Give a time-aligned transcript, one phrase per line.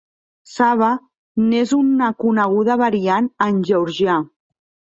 [0.51, 0.87] Saba
[1.51, 4.21] n'és una coneguda variant en georgià.